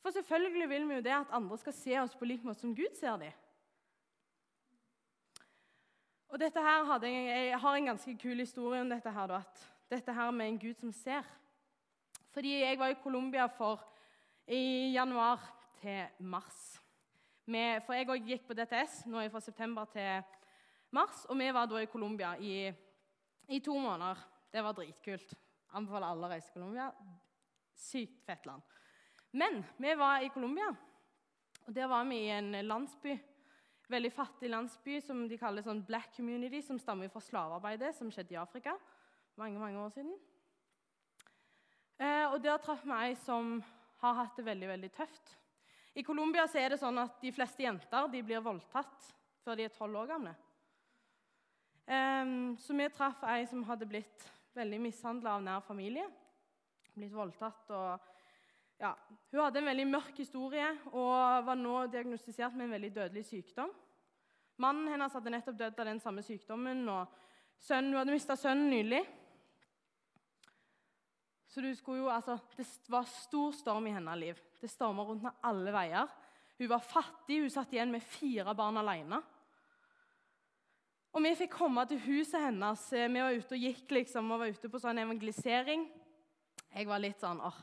For 0.00 0.10
selvfølgelig 0.10 0.68
vil 0.68 0.88
vi 0.88 0.94
jo 0.94 1.04
det 1.04 1.12
at 1.12 1.32
andre 1.32 1.58
skal 1.58 1.72
se 1.72 1.98
oss 2.00 2.16
på 2.16 2.24
lik 2.24 2.44
måte 2.44 2.60
som 2.60 2.74
Gud 2.74 2.96
ser 2.96 3.16
dem. 3.20 3.32
Og 6.30 6.38
dette 6.38 6.62
her 6.62 7.04
jeg, 7.04 7.48
jeg 7.50 7.58
har 7.58 7.76
en 7.76 7.90
ganske 7.90 8.16
kul 8.16 8.38
historie 8.38 8.80
om 8.80 8.88
dette 8.88 9.10
her, 9.10 9.30
at 9.30 9.68
dette 9.90 10.12
her 10.12 10.30
med 10.30 10.48
en 10.48 10.58
Gud 10.58 10.74
som 10.78 10.92
ser. 10.92 11.24
Fordi 12.30 12.60
jeg 12.60 12.78
var 12.78 12.92
i 12.92 12.98
Colombia 13.02 13.48
i 14.46 14.92
januar 14.94 15.40
til 15.80 16.06
mars. 16.18 16.80
Med, 17.46 17.80
for 17.82 17.96
jeg 17.96 18.08
òg 18.08 18.26
gikk 18.28 18.44
på 18.46 18.54
DTS 18.54 19.06
nå 19.10 19.24
fra 19.30 19.40
september 19.42 19.88
til 19.90 20.22
mars, 20.94 21.24
og 21.26 21.38
vi 21.38 21.48
var 21.52 21.66
da 21.66 21.80
i 21.82 21.90
Colombia 21.90 22.36
i, 22.38 22.70
i 23.48 23.58
to 23.60 23.74
måneder. 23.78 24.20
Det 24.52 24.62
var 24.62 24.76
dritkult. 24.76 25.34
Anbefaler 25.74 26.06
alle 26.06 26.28
å 26.28 26.30
reise 26.30 26.50
til 26.50 26.60
Colombia. 26.60 26.90
Sykt 27.74 28.22
fett 28.26 28.46
land. 28.46 28.62
Men 29.32 29.64
vi 29.78 29.94
var 29.98 30.22
i 30.22 30.30
Colombia, 30.34 30.70
og 31.66 31.74
der 31.74 31.90
var 31.90 32.06
vi 32.06 32.22
i 32.26 32.32
en 32.34 32.52
landsby. 32.66 33.16
Veldig 33.90 34.12
fattig 34.14 34.50
landsby 34.50 35.00
som 35.02 35.26
de 35.26 35.38
kaller 35.38 35.66
sånn 35.66 35.82
black 35.86 36.14
community, 36.14 36.62
som 36.62 36.78
stammer 36.78 37.10
fra 37.10 37.22
slavearbeidet 37.22 37.94
som 37.96 38.10
skjedde 38.10 38.36
i 38.36 38.42
Afrika 38.42 38.76
mange 39.40 39.58
mange 39.58 39.78
år 39.80 39.88
siden. 39.94 40.14
Eh, 42.00 42.32
og 42.32 42.40
Der 42.42 42.56
traff 42.56 42.80
vi 42.84 42.96
ei 42.96 43.14
som 43.20 43.58
har 44.00 44.14
hatt 44.16 44.36
det 44.36 44.46
veldig 44.46 44.68
veldig 44.68 44.90
tøft. 44.96 45.34
I 45.94 46.02
Colombia 46.02 46.46
er 46.56 46.72
det 46.72 46.78
sånn 46.80 46.96
at 47.02 47.18
de 47.20 47.32
fleste 47.32 47.62
jenter 47.62 48.08
de 48.08 48.22
blir 48.24 48.40
voldtatt 48.40 49.10
før 49.44 49.58
de 49.58 49.66
er 49.66 49.74
tolv 49.74 49.98
år 50.00 50.08
gamle. 50.08 50.32
Eh, 51.84 52.56
så 52.56 52.76
vi 52.78 52.88
traff 52.88 53.20
ei 53.28 53.44
som 53.50 53.66
hadde 53.68 53.88
blitt 53.90 54.24
veldig 54.56 54.80
mishandla 54.80 55.36
av 55.36 55.44
nær 55.44 55.60
familie. 55.66 56.06
Blitt 56.94 57.12
voldtatt 57.12 57.68
og 57.76 58.08
ja, 58.80 58.94
Hun 59.30 59.42
hadde 59.44 59.60
en 59.60 59.68
veldig 59.68 59.86
mørk 59.90 60.16
historie 60.16 60.70
og 60.94 61.44
var 61.44 61.58
nå 61.58 61.82
diagnostisert 61.92 62.54
med 62.56 62.64
en 62.64 62.76
veldig 62.78 62.94
dødelig 62.96 63.26
sykdom. 63.28 63.74
Mannen 64.56 64.88
hennes 64.88 65.12
hadde 65.12 65.32
nettopp 65.34 65.58
dødd 65.58 65.82
av 65.82 65.88
den 65.90 66.00
samme 66.00 66.22
sykdommen, 66.24 66.80
og 66.88 67.12
sønnen, 67.60 67.92
hun 67.92 68.00
hadde 68.00 68.14
mista 68.16 68.36
sønnen 68.40 68.72
nylig. 68.72 69.02
Så 71.50 71.60
jo, 71.60 72.08
altså, 72.08 72.38
Det 72.56 72.66
var 72.88 73.04
stor 73.04 73.52
storm 73.52 73.86
i 73.86 73.90
hennes 73.90 74.18
liv. 74.18 74.40
Det 74.60 74.70
storma 74.70 75.02
rundt 75.02 75.24
henne 75.24 75.34
alle 75.42 75.72
veier. 75.74 76.06
Hun 76.58 76.68
var 76.68 76.84
fattig, 76.84 77.40
hun 77.40 77.50
satt 77.50 77.72
igjen 77.72 77.90
med 77.90 78.02
fire 78.02 78.54
barn 78.54 78.76
alene. 78.76 79.18
Og 81.12 81.22
Vi 81.22 81.34
fikk 81.34 81.50
komme 81.50 81.86
til 81.90 81.98
huset 82.04 82.40
hennes. 82.40 82.84
Vi 82.92 83.22
var 83.22 83.34
ute 83.34 83.56
og 83.56 83.64
gikk 83.66 83.90
liksom, 83.90 84.30
og 84.30 84.44
var 84.44 84.52
ute 84.52 84.70
på 84.70 84.78
sånn 84.78 85.02
evangelisering. 85.02 85.88
Jeg 86.70 86.86
var 86.86 87.02
litt 87.02 87.18
sånn 87.18 87.40
åh, 87.42 87.56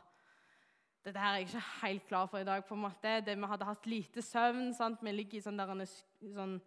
dette 1.07 1.21
her 1.23 1.37
er 1.37 1.39
jeg 1.39 1.47
ikke 1.47 1.61
helt 1.85 2.07
klar 2.09 2.27
for 2.27 2.43
i 2.43 2.47
dag. 2.47 2.65
på 2.67 2.75
en 2.75 2.81
måte. 2.83 3.21
Det, 3.23 3.37
vi 3.37 3.47
hadde 3.47 3.65
hatt 3.65 3.85
lite 3.87 4.21
søvn. 4.21 4.73
sant? 4.73 4.99
Vi 5.01 5.11
ligger 5.11 5.37
i 5.37 5.41
sånn, 5.45 5.57
der, 5.57 5.85
sånn 6.35 6.57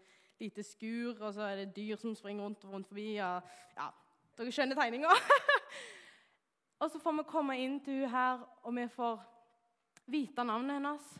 lite 0.41 0.65
skur, 0.65 1.21
og 1.21 1.35
så 1.37 1.45
er 1.51 1.57
det 1.61 1.75
dyr 1.77 2.01
som 2.01 2.15
springer 2.17 2.47
rundt 2.47 2.65
og 2.65 2.73
rundt 2.73 2.89
forbi. 2.89 3.11
Og, 3.21 3.53
ja, 3.77 3.91
Dere 4.39 4.55
skjønner 4.55 4.79
tegninga? 4.79 5.13
og 6.81 6.91
så 6.91 6.99
får 6.99 7.13
vi 7.19 7.27
komme 7.29 7.59
inn 7.61 7.77
til 7.85 8.01
hun 8.01 8.13
her, 8.15 8.41
og 8.65 8.75
vi 8.77 8.87
får 8.89 9.21
vite 10.11 10.45
navnet 10.45 10.79
hennes. 10.79 11.11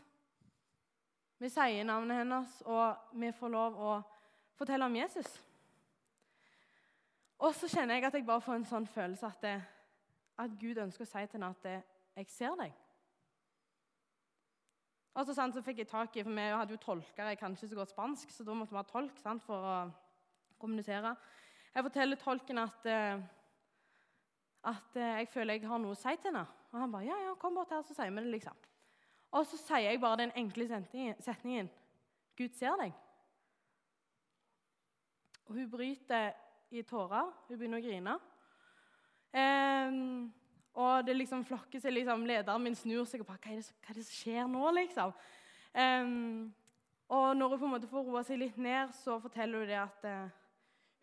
Vi 1.41 1.49
sier 1.49 1.85
navnet 1.85 2.17
hennes, 2.17 2.61
og 2.65 3.13
vi 3.17 3.31
får 3.33 3.53
lov 3.53 3.77
å 3.77 3.93
fortelle 4.57 4.85
om 4.85 4.95
Jesus. 4.95 5.29
Og 7.41 7.53
så 7.57 7.69
kjenner 7.69 7.97
jeg 7.97 8.05
at 8.09 8.17
jeg 8.17 8.25
bare 8.25 8.41
får 8.45 8.59
en 8.59 8.69
sånn 8.69 8.87
følelse 8.89 9.29
at, 9.29 9.41
det, 9.41 9.55
at 10.41 10.57
Gud 10.61 10.81
ønsker 10.81 11.05
å 11.05 11.09
si 11.09 11.25
til 11.25 11.39
henne 11.39 11.53
at 11.53 11.65
'jeg 12.15 12.27
ser 12.29 12.55
deg'. 12.55 12.73
Og 15.13 15.25
så, 15.25 15.33
sant, 15.33 15.53
så 15.53 15.61
fikk 15.61 15.77
jeg 15.77 15.87
tak 15.87 16.15
i, 16.15 16.23
for 16.23 16.31
Vi 16.31 16.41
hadde 16.41 16.71
jo 16.71 16.77
tolker, 16.77 17.27
jeg 17.27 17.37
kan 17.37 17.51
ikke 17.51 17.67
så 17.67 17.75
godt 17.75 17.89
spansk, 17.89 18.29
så 18.29 18.43
da 18.43 18.53
måtte 18.53 18.71
vi 18.71 18.77
ha 18.77 18.83
tolk 18.83 19.17
sant, 19.19 19.43
for 19.43 19.55
å 19.55 19.91
kommunisere. 20.59 21.15
Jeg 21.73 21.83
forteller 21.83 22.15
tolken 22.15 22.57
at, 22.57 22.85
eh, 22.85 23.19
at 24.63 24.97
eh, 24.97 25.21
jeg 25.21 25.29
føler 25.33 25.57
jeg 25.57 25.69
har 25.69 25.81
noe 25.81 25.95
å 25.95 25.99
si 25.99 26.13
til 26.17 26.31
henne. 26.31 26.45
Og 26.71 26.79
han 26.79 26.91
bare 26.93 27.07
ja, 27.07 27.17
ja, 27.25 27.35
kom 27.39 27.55
bort 27.57 27.71
her, 27.73 27.83
så 27.87 27.95
sier 27.97 28.11
vi 28.11 28.23
det. 28.23 28.33
liksom. 28.37 28.57
Og 29.31 29.47
så 29.47 29.57
sier 29.59 29.89
jeg 29.89 30.01
bare 30.01 30.23
den 30.25 30.33
enkle 30.35 30.67
setningen 31.23 31.71
Gud 32.37 32.53
ser 32.57 32.77
deg. 32.79 32.93
Og 35.47 35.55
hun 35.55 35.71
bryter 35.71 36.31
i 36.71 36.83
tårer. 36.87 37.27
Hun 37.47 37.57
begynner 37.57 37.81
å 37.81 37.83
grine. 37.83 38.15
Um, 39.31 40.31
og 40.79 41.05
det 41.07 41.15
liksom 41.15 41.43
flokker 41.47 41.79
seg 41.83 41.93
liksom, 41.95 42.25
Lederen 42.27 42.63
min 42.63 42.75
snur 42.75 43.05
seg 43.07 43.23
og 43.23 43.29
bare 43.29 43.39
hva 43.43 43.53
er, 43.53 43.59
det, 43.59 43.75
hva 43.83 43.93
er 43.93 43.99
det 43.99 44.05
som 44.07 44.17
skjer 44.17 44.49
nå? 44.51 44.63
liksom? 44.75 45.13
Um, 45.75 46.51
og 47.11 47.35
når 47.35 47.53
hun 47.53 47.59
på 47.59 47.67
en 47.67 47.73
måte 47.75 47.91
får 47.91 48.07
roa 48.07 48.23
seg 48.27 48.39
litt 48.39 48.59
ned, 48.59 48.91
så 48.95 49.17
forteller 49.23 49.63
hun 49.63 49.71
det 49.71 49.79
at 49.79 50.07
uh, 50.07 50.41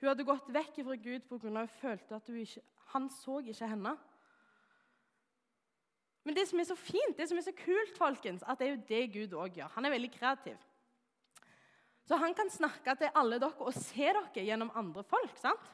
hun 0.01 0.11
hadde 0.11 0.29
gått 0.29 0.51
vekk 0.55 0.81
fra 0.87 0.97
Gud 1.05 1.25
fordi 1.29 1.53
hun 1.53 1.73
følte 1.81 2.17
at 2.17 2.29
hun 2.33 2.41
ikke, 2.41 2.65
han 2.95 3.09
så 3.13 3.39
ikke 3.41 3.69
henne. 3.69 3.95
Men 6.25 6.37
det 6.37 6.45
som 6.49 6.61
er 6.61 6.69
så 6.69 6.77
fint, 6.77 7.17
det 7.17 7.29
som 7.31 7.39
er 7.41 7.47
så 7.47 7.55
kult, 7.57 7.97
folkens, 7.97 8.43
at 8.45 8.61
det 8.61 8.67
er 8.67 8.75
jo 8.75 8.87
det 8.89 9.03
Gud 9.15 9.37
òg 9.39 9.61
gjør. 9.61 9.71
Han 9.77 9.89
er 9.89 9.95
veldig 9.95 10.11
kreativ. 10.13 10.59
Så 12.09 12.17
han 12.17 12.35
kan 12.37 12.51
snakke 12.51 12.95
til 12.97 13.13
alle 13.17 13.39
dere 13.41 13.65
og 13.65 13.75
se 13.77 14.09
dere 14.09 14.45
gjennom 14.45 14.73
andre 14.77 15.05
folk. 15.05 15.37
sant? 15.37 15.65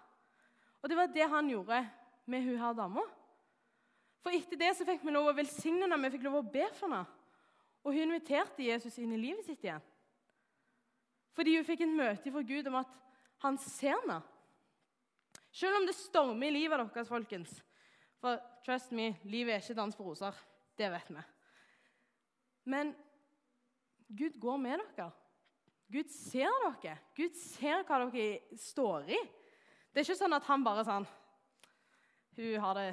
Og 0.82 0.90
det 0.90 0.96
var 0.98 1.10
det 1.10 1.28
han 1.30 1.50
gjorde 1.50 1.80
med 2.26 2.42
hun 2.42 2.58
her 2.58 2.74
dama. 2.76 3.02
For 4.22 4.34
etter 4.34 4.58
det 4.58 4.70
så 4.76 4.86
fikk 4.88 5.04
vi 5.04 5.12
lov 5.14 5.30
å 5.30 5.36
velsigne 5.36 5.84
henne, 5.84 6.00
vi 6.06 6.16
fikk 6.16 6.26
lov 6.26 6.40
å 6.40 6.46
be 6.54 6.66
for 6.74 6.88
henne. 6.88 7.04
Og 7.84 7.92
hun 7.92 8.08
inviterte 8.08 8.64
Jesus 8.64 8.96
inn 8.98 9.12
i 9.12 9.20
livet 9.20 9.44
sitt 9.44 9.64
igjen. 9.64 9.82
Fordi 11.34 11.56
hun 11.56 11.66
fikk 11.66 11.82
en 11.84 11.96
møte 11.98 12.32
fra 12.32 12.42
Gud 12.46 12.70
om 12.70 12.78
at 12.80 12.94
han 13.44 13.58
ser 13.60 13.98
henne. 13.98 14.20
Selv 15.54 15.78
om 15.78 15.86
det 15.86 15.94
stormer 15.94 16.50
i 16.50 16.56
livet 16.56 16.80
deres, 16.82 17.08
folkens. 17.08 17.54
For 18.18 18.40
trust 18.66 18.94
me, 18.96 19.12
livet 19.28 19.54
er 19.54 19.62
ikke 19.62 19.76
dans 19.78 19.96
på 19.96 20.06
roser. 20.06 20.34
Det 20.74 20.88
vet 20.90 21.10
vi. 21.14 21.22
Men 22.72 22.94
Gud 24.08 24.40
går 24.40 24.58
med 24.58 24.82
dere. 24.96 25.10
Gud 25.92 26.10
ser 26.10 26.50
dere. 26.64 26.96
Gud 27.14 27.36
ser 27.38 27.84
hva 27.86 28.00
dere 28.08 28.58
står 28.58 29.12
i. 29.14 29.20
Det 29.92 30.02
er 30.02 30.08
ikke 30.08 30.18
sånn 30.24 30.34
at 30.34 30.48
han 30.48 30.64
bare 30.66 30.86
sånn 30.86 31.06
Hun 32.34 32.54
har 32.58 32.74
det 32.74 32.88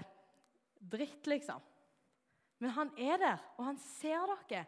dritt, 0.91 1.25
liksom. 1.25 1.62
Men 2.62 2.75
han 2.75 2.91
er 2.94 3.18
der, 3.18 3.39
og 3.58 3.65
han 3.72 3.80
ser 3.82 4.30
dere. 4.46 4.68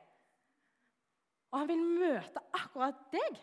Og 1.51 1.59
han 1.59 1.69
vil 1.69 1.83
møte 1.83 2.41
akkurat 2.57 3.03
deg. 3.13 3.37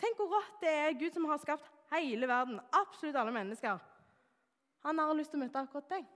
Tenk 0.00 0.18
hvor 0.20 0.28
rått 0.34 0.60
det 0.60 0.72
er 0.72 0.98
Gud 0.98 1.14
som 1.14 1.24
har 1.30 1.40
skapt 1.40 1.70
hele 1.94 2.28
verden, 2.28 2.60
absolutt 2.74 3.16
alle 3.16 3.32
mennesker. 3.32 3.80
Han 4.86 5.00
har 5.00 5.16
lyst 5.16 5.32
til 5.32 5.40
å 5.40 5.44
møte 5.44 5.62
akkurat 5.62 5.88
deg. 5.96 6.06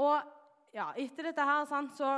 Og 0.00 0.76
ja, 0.76 0.90
etter 0.98 1.30
dette 1.30 1.46
her 1.46 1.64
sant, 1.68 1.94
så, 1.98 2.10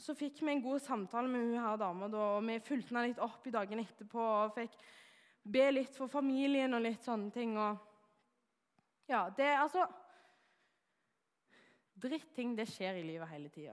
så 0.00 0.14
fikk 0.18 0.42
vi 0.42 0.52
en 0.52 0.62
god 0.64 0.82
samtale 0.82 1.30
med 1.30 1.46
hun 1.46 1.62
her 1.62 1.80
dama. 1.80 2.08
Og 2.08 2.44
vi 2.46 2.60
fulgte 2.64 2.94
henne 2.94 3.08
litt 3.10 3.22
opp 3.22 3.46
i 3.46 3.54
dagene 3.54 3.86
etterpå 3.86 4.22
og 4.22 4.54
fikk 4.58 4.78
be 5.44 5.66
litt 5.72 5.96
for 5.96 6.10
familien 6.10 6.74
og 6.76 6.84
litt 6.84 7.04
sånne 7.04 7.34
ting. 7.34 7.56
Og 7.60 9.10
ja, 9.10 9.26
det 9.36 9.50
er 9.50 9.60
altså 9.64 9.86
Dritting 12.04 12.56
det 12.58 12.66
skjer 12.68 12.98
i 12.98 13.04
livet 13.06 13.30
hele 13.30 13.48
tida. 13.54 13.72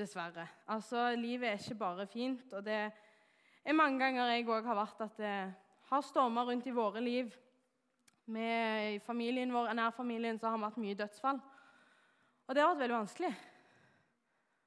Dessverre. 0.00 0.46
Altså, 0.68 1.10
Livet 1.16 1.48
er 1.48 1.60
ikke 1.60 1.78
bare 1.78 2.06
fint. 2.08 2.52
og 2.52 2.64
det 2.64 2.80
er 3.64 3.76
mange 3.76 3.98
ganger 4.00 4.32
jeg 4.32 4.48
òg 4.48 4.64
har 4.64 4.78
vært 4.78 5.04
at 5.04 5.16
det 5.20 5.36
har 5.90 6.02
stormer 6.06 6.48
rundt 6.48 6.66
i 6.66 6.74
våre 6.74 7.00
liv. 7.00 7.30
Med 8.30 9.00
familien 9.02 9.52
vår, 9.52 9.72
nær 9.74 9.90
familien 9.90 10.38
så 10.38 10.48
har 10.48 10.58
vi 10.58 10.68
hatt 10.68 10.78
mye 10.80 10.98
dødsfall. 10.98 11.40
Og 12.46 12.54
det 12.54 12.62
har 12.62 12.72
vært 12.72 12.84
veldig 12.84 12.96
vanskelig. 12.96 13.32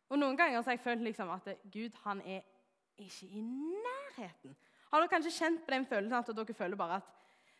Og 0.10 0.20
Noen 0.20 0.38
ganger 0.38 0.62
har 0.62 0.76
jeg 0.76 0.84
følt 0.84 1.02
liksom 1.08 1.32
at 1.34 1.48
Gud 1.74 1.96
han 2.04 2.22
er 2.22 2.44
ikke 3.02 3.28
i 3.28 3.42
nærheten. 3.42 4.56
Har 4.92 5.02
dere 5.02 5.10
kanskje 5.10 5.34
kjent 5.34 5.64
på 5.66 5.74
den 5.74 5.88
følelsen 5.90 6.20
at 6.20 6.36
dere 6.38 6.54
føler 6.54 6.78
bare 6.78 7.00
at 7.02 7.08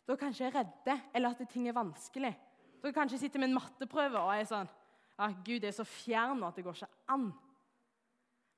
dere 0.06 0.20
kanskje 0.22 0.46
er 0.46 0.56
redde, 0.60 1.00
eller 1.16 1.34
at 1.34 1.50
ting 1.50 1.68
er 1.68 1.74
vanskelig? 1.74 2.34
Dere 2.84 2.94
kanskje 2.94 3.18
sitter 3.24 3.42
med 3.42 3.50
en 3.50 3.58
matteprøve 3.58 4.22
og 4.22 4.36
er 4.36 4.46
sånn 4.46 4.70
at 5.24 5.40
Gud 5.46 5.64
er 5.64 5.74
så 5.74 5.86
fjern 5.88 6.40
nå 6.42 6.50
at 6.50 6.60
det 6.60 6.66
går 6.68 6.78
ikke 6.78 6.92
an. 7.16 7.32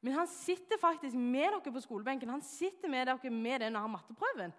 Men 0.06 0.14
han 0.14 0.28
sitter 0.30 0.78
faktisk 0.78 1.18
med 1.18 1.48
dere 1.50 1.72
på 1.74 1.82
skolebenken. 1.82 2.30
Han 2.30 2.44
sitter 2.46 2.92
med 2.94 3.08
dere 3.10 3.32
med 3.34 3.64
det 3.64 3.72
når 3.72 3.80
han 3.80 3.90
har 3.90 3.94
matteprøven. 3.96 4.52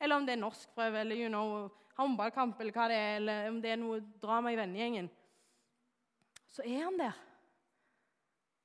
Eller 0.00 0.16
om 0.16 0.24
det 0.24 0.32
er 0.32 0.40
norskprøve 0.40 1.02
eller 1.02 1.18
you 1.20 1.28
know, 1.28 1.66
håndballkamp 1.98 2.60
eller 2.60 2.72
hva 2.72 2.86
det 2.88 2.96
er, 2.96 3.16
eller 3.18 3.50
om 3.50 3.58
det 3.60 3.74
er 3.74 3.82
noe 3.82 3.98
drama 4.22 4.52
i 4.54 4.56
vennegjengen. 4.56 5.10
Så 6.48 6.64
er 6.64 6.86
han 6.86 6.96
der. 6.96 7.18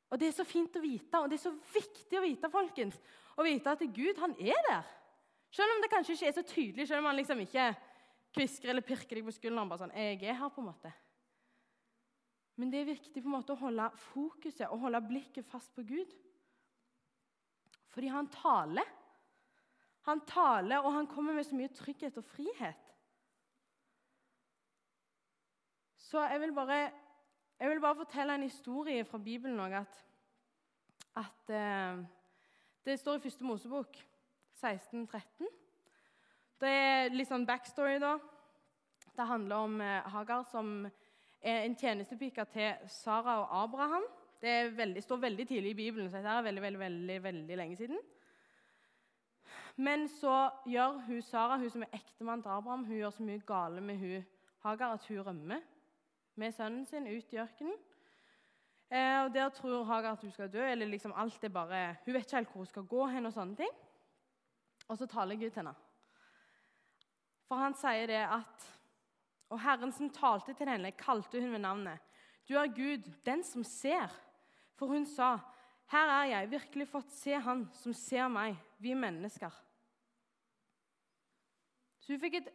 Og 0.09 0.19
Det 0.19 0.29
er 0.29 0.37
så 0.37 0.45
fint 0.47 0.79
å 0.79 0.81
vite, 0.81 1.19
og 1.19 1.27
det 1.29 1.37
er 1.37 1.43
så 1.43 1.51
viktig 1.73 2.17
å 2.17 2.23
vite 2.23 2.49
folkens, 2.49 2.95
å 3.35 3.43
vite 3.45 3.75
at 3.75 3.83
Gud 3.93 4.23
han 4.23 4.31
er 4.39 4.63
der. 4.69 4.87
Selv 5.51 5.75
om 5.75 5.83
det 5.83 5.91
kanskje 5.91 6.15
ikke 6.15 6.31
er 6.31 6.37
så 6.39 6.45
tydelig, 6.47 6.87
selv 6.87 7.03
om 7.03 7.11
han 7.11 7.19
liksom 7.19 7.43
ikke 7.43 7.67
kvisker 8.33 8.71
eller 8.71 8.85
pirker 8.85 9.19
deg 9.19 9.27
på 9.27 9.35
skulderen. 9.35 9.69
bare 9.69 9.83
sånn, 9.83 9.93
jeg 9.97 10.23
er 10.23 10.39
her 10.39 10.55
på 10.55 10.63
en 10.63 10.71
måte. 10.71 10.93
Men 12.55 12.71
det 12.71 12.79
er 12.79 12.89
viktig 12.93 13.21
på 13.21 13.27
en 13.27 13.37
måte 13.37 13.53
å 13.53 13.59
holde 13.59 13.91
fokuset 14.09 14.67
og 14.69 14.87
holde 14.87 15.03
blikket 15.03 15.47
fast 15.47 15.75
på 15.75 15.83
Gud. 15.83 16.15
Fordi 17.89 18.07
han 18.07 18.29
taler. 18.29 18.95
Han 20.07 20.21
taler, 20.25 20.77
og 20.79 20.93
han 20.93 21.07
kommer 21.07 21.33
med 21.33 21.43
så 21.45 21.57
mye 21.57 21.71
trygghet 21.73 22.17
og 22.17 22.25
frihet. 22.25 22.85
Så 25.97 26.21
jeg 26.25 26.41
vil 26.41 26.53
bare, 26.53 26.91
jeg 27.59 27.69
vil 27.69 27.81
bare 27.81 27.95
fortelle 27.95 28.35
en 28.35 28.47
historie 28.47 29.05
fra 29.05 29.17
Bibelen 29.17 29.59
òg. 29.59 29.75
At, 29.81 30.05
at 31.15 31.53
eh, 31.53 32.05
Det 32.85 32.99
står 32.99 33.15
i 33.15 33.19
første 33.19 33.43
Mosebok, 33.43 33.97
1613. 34.63 35.47
Det 36.59 36.69
er 36.69 37.13
litt 37.13 37.29
sånn 37.29 37.45
backstory, 37.45 37.99
da. 38.01 38.15
Det 39.15 39.27
handler 39.27 39.67
om 39.67 39.81
eh, 39.81 40.09
Hagar 40.09 40.43
som 40.49 40.87
er 41.41 41.65
en 41.65 41.75
tjenestepike 41.75 42.45
til 42.53 42.89
Sara 42.89 43.37
og 43.43 43.53
Abraham. 43.63 44.07
Det 44.41 44.77
veldig, 44.77 45.03
står 45.03 45.17
veldig 45.17 45.47
tidlig 45.47 45.71
i 45.73 45.79
Bibelen, 45.81 46.09
så 46.09 46.17
dette 46.17 46.29
er 46.29 46.45
veldig, 46.47 46.61
veldig, 46.61 46.79
veldig, 46.79 47.23
veldig 47.23 47.57
lenge 47.57 47.75
siden. 47.75 47.99
Men 49.75 50.07
så 50.11 50.49
gjør 50.67 51.01
hun 51.07 51.21
Sara, 51.23 51.57
hun 51.57 51.71
som 51.71 51.83
er 51.83 51.95
ektemann 51.95 52.41
til 52.43 52.51
Abraham, 52.51 52.85
hun 52.85 52.97
gjør 52.97 53.13
så 53.15 53.23
mye 53.23 53.43
gale 53.47 53.81
med 53.81 53.99
hun 53.99 54.25
Hagar 54.63 54.93
at 54.93 55.05
hun 55.07 55.21
rømmer 55.23 55.61
med 56.35 56.51
sønnen 56.51 56.85
sin 56.85 57.07
ut 57.07 57.33
i 57.33 57.39
ørkenen. 57.39 57.75
Eh, 58.91 59.23
og 59.23 59.33
Der 59.33 59.49
tror 59.49 59.83
Hagar 59.83 60.11
at 60.11 60.21
hun 60.21 60.31
skal 60.31 60.51
dø. 60.51 60.63
eller 60.71 60.85
liksom 60.85 61.13
alt 61.15 61.43
er 61.43 61.49
bare, 61.49 61.95
Hun 62.05 62.13
vet 62.13 62.25
ikke 62.25 62.35
helt 62.35 62.49
hvor 62.49 62.59
hun 62.59 62.65
skal 62.65 62.83
gå 62.83 63.05
hen. 63.07 63.25
Og 63.25 63.33
sånne 63.33 63.55
ting. 63.55 63.69
Og 64.87 64.97
så 64.97 65.05
taler 65.05 65.35
Gud 65.35 65.49
til 65.49 65.61
henne. 65.61 65.75
For 67.47 67.55
han 67.55 67.73
sier 67.73 68.07
det 68.07 68.23
at 68.25 68.75
Og 69.49 69.59
Herren 69.61 69.91
som 69.91 70.09
talte 70.09 70.53
til 70.53 70.69
henne, 70.69 70.91
kalte 70.91 71.41
hun 71.41 71.51
ved 71.51 71.59
navnet. 71.59 71.99
Du 72.49 72.53
er 72.53 72.67
Gud, 72.67 73.11
den 73.25 73.43
som 73.43 73.63
ser. 73.63 74.09
For 74.79 74.87
hun 74.87 75.05
sa, 75.05 75.37
'Her 75.91 76.07
er 76.07 76.23
jeg, 76.23 76.51
virkelig 76.51 76.87
fått 76.87 77.11
se 77.11 77.33
Han 77.39 77.69
som 77.73 77.93
ser 77.93 78.27
meg, 78.27 78.55
vi 78.79 78.93
mennesker.' 78.93 79.65
Så 81.99 82.13
hun 82.13 82.19
fikk 82.19 82.33
et, 82.39 82.47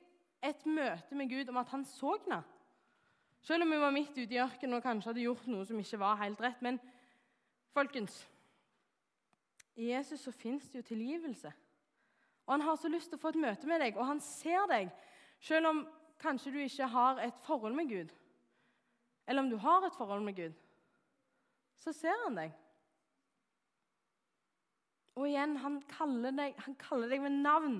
et 0.42 0.66
møte 0.66 1.14
med 1.14 1.28
Gud 1.28 1.48
om 1.48 1.56
at 1.60 1.68
han 1.68 1.84
så 1.84 2.16
henne. 2.16 2.42
Selv 3.40 3.62
om 3.62 3.72
hun 3.72 3.80
var 3.80 3.92
midt 3.92 4.16
ute 4.16 4.34
i 4.34 4.40
ørkenen 4.40 4.78
og 4.78 4.82
kanskje 4.82 5.10
hadde 5.10 5.26
gjort 5.26 5.46
noe 5.46 5.66
som 5.68 5.78
ikke 5.78 6.00
var 6.00 6.16
helt 6.16 6.40
rett. 6.40 6.62
Men 6.64 6.80
folkens, 7.76 8.16
i 9.76 9.90
Jesus 9.92 10.24
så 10.24 10.32
fins 10.32 10.70
det 10.70 10.80
jo 10.80 10.88
tilgivelse. 10.88 11.52
Og 12.46 12.52
Han 12.54 12.60
har 12.60 12.76
så 12.76 12.88
lyst 12.88 13.12
til 13.12 13.18
å 13.18 13.20
få 13.20 13.34
et 13.34 13.42
møte 13.44 13.66
med 13.66 13.80
deg, 13.80 13.96
og 13.96 14.06
han 14.06 14.20
ser 14.20 14.66
deg. 14.70 14.90
Selv 15.40 15.66
om 15.66 15.86
kanskje 16.20 16.52
du 16.52 16.58
ikke 16.58 16.86
har 16.86 17.20
et 17.20 17.40
forhold 17.44 17.74
med 17.74 17.88
Gud, 17.88 18.12
eller 19.26 19.42
om 19.42 19.50
du 19.50 19.56
har 19.56 19.84
et 19.86 19.96
forhold 19.96 20.22
med 20.24 20.36
Gud, 20.36 20.63
så 21.84 21.92
ser 21.92 22.16
han 22.24 22.38
deg. 22.38 22.54
Og 25.14 25.28
igjen, 25.28 25.58
han 25.62 25.78
kaller 25.90 26.34
deg, 26.34 26.56
han 26.64 26.76
kaller 26.80 27.12
deg 27.12 27.22
med 27.22 27.36
navn. 27.44 27.76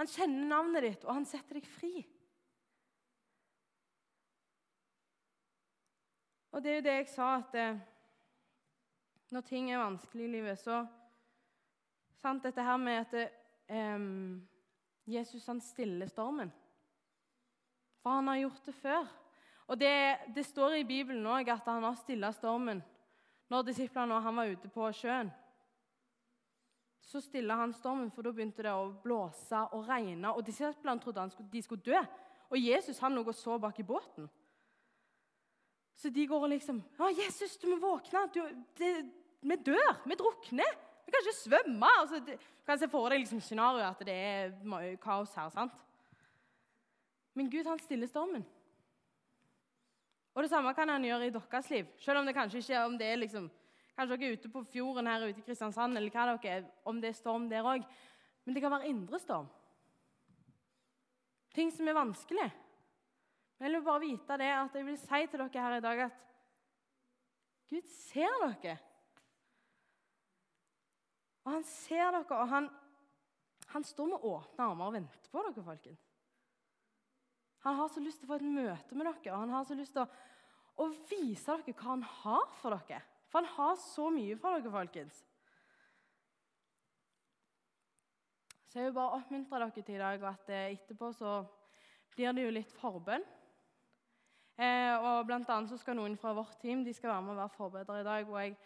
Han 0.00 0.10
kjenner 0.10 0.48
navnet 0.50 0.86
ditt, 0.88 1.04
og 1.06 1.20
han 1.20 1.26
setter 1.28 1.60
deg 1.60 1.68
fri. 1.68 1.92
Og 6.54 6.62
det 6.62 6.70
er 6.70 6.78
jo 6.78 6.86
det 6.86 6.96
jeg 6.96 7.10
sa, 7.10 7.28
at 7.42 7.54
eh, 7.58 7.78
når 9.34 9.46
ting 9.46 9.70
er 9.70 9.82
vanskelig 9.82 10.26
i 10.26 10.32
livet, 10.36 10.58
så 10.58 10.84
sant, 12.22 12.44
Dette 12.46 12.62
her 12.64 12.78
med 12.80 13.02
at 13.02 13.32
um, 13.98 14.38
Jesus 15.10 15.46
han 15.50 15.60
stiller 15.62 16.10
stormen. 16.10 16.52
For 18.02 18.16
han 18.16 18.30
har 18.30 18.42
gjort 18.44 18.66
det 18.66 18.74
før. 18.78 19.06
Og 19.66 19.80
det, 19.80 19.94
det 20.34 20.46
står 20.46 20.78
i 20.78 20.86
Bibelen 20.88 21.26
òg 21.26 21.50
at 21.52 21.66
han 21.68 21.84
har 21.86 21.98
stilla 21.98 22.30
stormen 22.36 22.82
når 23.52 23.66
disiplene 23.68 24.16
og 24.16 24.22
han 24.24 24.36
var 24.36 24.52
ute 24.52 24.70
på 24.72 24.90
sjøen. 24.96 25.30
Så 27.04 27.20
stilla 27.20 27.58
han 27.60 27.74
stormen, 27.76 28.10
for 28.10 28.24
da 28.24 28.32
begynte 28.32 28.64
det 28.64 28.72
å 28.72 28.88
blåse 29.02 29.60
og 29.76 29.84
regne. 29.88 30.32
Og 30.32 30.46
disiplene 30.46 31.00
trodde 31.02 31.26
skulle, 31.30 31.50
de 31.52 31.62
skulle 31.62 31.84
dø. 31.84 32.00
Og 32.50 32.56
Jesus 32.60 32.98
han 33.04 33.14
lå 33.14 33.24
og 33.26 33.36
så 33.36 33.58
bak 33.60 33.78
i 33.80 33.86
båten. 33.86 34.30
Så 35.94 36.10
de 36.10 36.26
går 36.26 36.42
og 36.42 36.48
liksom 36.50 36.82
'Å, 36.98 37.12
Jesus, 37.24 37.56
du 37.56 37.68
må 37.68 37.76
våkne. 37.76 38.26
Du, 38.34 38.40
det, 38.78 39.12
vi 39.40 39.56
dør. 39.56 40.00
Vi 40.06 40.14
drukner. 40.14 40.72
Vi 41.06 41.12
kan 41.12 41.20
ikke 41.22 41.38
svømme.' 41.38 42.00
Altså, 42.00 42.20
det, 42.26 42.38
du 42.40 42.64
kan 42.66 42.78
se 42.78 42.88
for 42.88 43.08
deg 43.08 43.20
liksom 43.20 43.40
scenarioet 43.40 43.90
at 43.90 44.06
det 44.06 44.14
er 44.14 44.96
kaos 44.96 45.34
her. 45.34 45.48
sant? 45.48 45.72
Men 47.34 47.50
Gud 47.50 47.66
han 47.66 47.78
stiller 47.78 48.06
stormen. 48.06 48.44
Og 50.34 50.42
Det 50.42 50.50
samme 50.50 50.74
kan 50.74 50.88
han 50.88 51.04
gjøre 51.04 51.26
i 51.26 51.30
deres 51.30 51.70
liv. 51.70 51.86
Selv 51.98 52.18
om 52.18 52.26
det 52.26 52.34
kanskje 52.34 52.58
ikke 52.58 52.84
om 52.84 52.96
det 52.98 53.06
er 53.06 53.20
liksom, 53.20 53.50
kanskje 53.94 54.16
dere 54.16 54.30
er 54.30 54.38
ute 54.38 54.50
på 54.50 54.64
fjorden 54.66 55.06
her 55.06 55.28
ute 55.28 55.38
i 55.38 55.46
Kristiansand, 55.46 55.96
eller 55.96 56.10
hva 56.10 56.26
dere 56.32 56.56
er, 56.56 56.64
om 56.84 56.98
det 57.00 57.12
er 57.12 57.20
storm 57.20 57.46
der 57.48 57.62
òg. 57.62 57.84
Men 58.44 58.54
det 58.54 58.62
kan 58.62 58.74
være 58.74 58.90
indre 58.90 59.20
storm. 59.22 59.46
Ting 61.54 61.70
som 61.70 61.88
er 61.88 61.94
vanskelig. 61.94 62.48
Men 63.58 63.68
jeg 63.68 63.76
vil 63.76 63.86
bare 63.86 64.02
vite 64.02 64.38
det 64.40 64.50
at 64.50 64.74
jeg 64.74 64.86
vil 64.86 64.98
si 64.98 65.20
til 65.30 65.44
dere 65.44 65.66
her 65.66 65.76
i 65.76 65.84
dag 65.84 66.02
at 66.08 66.18
Gud 67.70 67.86
ser 67.86 68.34
dere. 68.42 68.74
Og 71.44 71.52
han 71.52 71.64
ser 71.68 72.10
dere, 72.10 72.40
og 72.40 72.48
han, 72.48 72.68
han 73.70 73.84
står 73.84 74.10
med 74.10 74.26
åpne 74.26 74.66
armer 74.66 74.90
og 74.90 74.98
venter 74.98 75.30
på 75.30 75.46
dere, 75.46 75.64
folkens. 75.64 76.13
Han 77.64 77.78
har 77.80 77.88
så 77.88 78.00
lyst 78.04 78.20
til 78.20 78.28
å 78.28 78.34
få 78.34 78.40
et 78.40 78.46
møte 78.46 78.96
med 78.96 79.06
dere, 79.08 79.32
og 79.32 79.40
han 79.40 79.52
har 79.56 79.64
så 79.64 79.76
lyst 79.78 79.94
til 79.96 80.04
å, 80.04 80.08
å 80.84 80.88
vise 81.08 81.54
dere 81.64 81.76
hva 81.78 81.94
han 81.94 82.02
har 82.20 82.50
for 82.60 82.76
dere. 82.76 83.00
For 83.32 83.40
han 83.40 83.54
har 83.56 83.78
så 83.80 84.10
mye 84.12 84.36
for 84.40 84.58
dere, 84.58 84.72
folkens. 84.74 85.22
Så 88.68 88.80
jeg 88.80 88.90
vil 88.90 88.96
bare 88.98 89.16
oppmuntre 89.20 89.62
dere 89.62 89.72
til 89.86 89.96
i 89.96 90.02
dag 90.02 90.28
at 90.28 90.52
eh, 90.52 90.74
etterpå 90.74 91.12
så 91.14 91.38
blir 92.14 92.36
det 92.36 92.44
jo 92.44 92.52
litt 92.52 92.76
forbønn. 92.76 93.24
Eh, 94.54 94.92
og 94.98 95.24
blant 95.26 95.48
annet 95.50 95.72
så 95.72 95.78
skal 95.80 95.96
noen 95.98 96.18
fra 96.20 96.34
vårt 96.36 96.60
team 96.62 96.84
de 96.86 96.92
skal 96.94 97.14
være 97.14 97.24
med 97.24 97.34
og 97.34 97.40
være 97.40 97.56
forbedrere 97.56 98.04
i 98.04 98.08
dag. 98.10 98.28
og 98.30 98.40
jeg, 98.42 98.56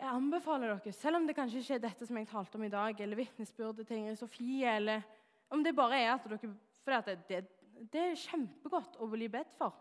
jeg 0.00 0.14
anbefaler 0.14 0.72
dere, 0.72 0.96
selv 0.96 1.20
om 1.20 1.28
det 1.28 1.36
kanskje 1.36 1.60
ikke 1.60 1.76
er 1.76 1.84
dette 1.84 2.08
som 2.08 2.16
jeg 2.16 2.30
talte 2.30 2.56
om 2.56 2.64
i 2.64 2.72
dag, 2.72 3.00
eller 3.00 3.20
vitnesbyrdet 3.20 3.86
til 3.86 4.00
Ingrid 4.00 4.18
Sofie, 4.18 4.76
eller 4.78 5.02
om 5.50 5.62
det 5.62 5.76
bare 5.76 6.00
er 6.00 6.14
at 6.14 6.30
dere 6.30 6.54
For 6.80 7.02
det, 7.04 7.18
det, 7.28 7.40
det 7.80 8.02
er 8.10 8.18
kjempegodt 8.18 8.98
å 9.00 9.08
bli 9.08 9.28
bedt 9.32 9.54
for. 9.56 9.72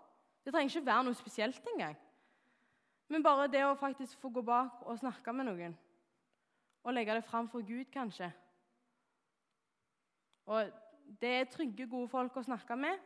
Det 0.43 0.53
trenger 0.53 0.71
ikke 0.71 0.87
være 0.87 1.05
noe 1.07 1.17
spesielt 1.17 1.65
engang. 1.73 1.97
Men 3.09 3.25
bare 3.25 3.49
det 3.51 3.65
å 3.65 3.77
faktisk 3.77 4.21
få 4.21 4.31
gå 4.31 4.43
bak 4.45 4.85
og 4.85 4.99
snakke 5.01 5.33
med 5.35 5.49
noen, 5.49 5.75
og 6.85 6.95
legge 6.95 7.17
det 7.17 7.25
fram 7.27 7.49
for 7.51 7.65
Gud, 7.65 7.89
kanskje 7.91 8.31
Og 10.49 10.69
det 11.21 11.29
er 11.29 11.49
trygge, 11.51 11.85
gode 11.85 12.07
folk 12.09 12.37
å 12.37 12.43
snakke 12.45 12.75
med. 12.79 12.97